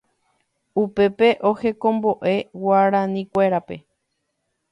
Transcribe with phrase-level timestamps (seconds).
[0.81, 3.77] upépe ohekombo'e Guarinikuérape